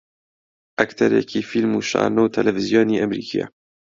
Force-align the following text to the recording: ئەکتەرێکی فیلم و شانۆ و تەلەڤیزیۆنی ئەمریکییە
ئەکتەرێکی 0.79 1.47
فیلم 1.49 1.71
و 1.75 1.85
شانۆ 1.89 2.21
و 2.23 2.31
تەلەڤیزیۆنی 2.35 2.99
ئەمریکییە 3.01 3.45